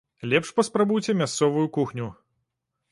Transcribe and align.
Лепш 0.31 0.49
паспрабуйце 0.59 1.17
мясцовую 1.21 1.67
кухню. 1.79 2.13